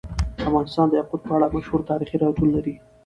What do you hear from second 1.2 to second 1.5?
په